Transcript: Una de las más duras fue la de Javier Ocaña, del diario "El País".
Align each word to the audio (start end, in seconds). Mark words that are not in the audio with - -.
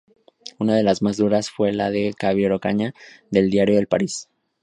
Una 0.57 0.75
de 0.75 0.81
las 0.81 1.03
más 1.03 1.17
duras 1.17 1.51
fue 1.51 1.71
la 1.73 1.91
de 1.91 2.15
Javier 2.19 2.53
Ocaña, 2.53 2.95
del 3.29 3.51
diario 3.51 3.77
"El 3.77 3.85
País". 3.85 4.31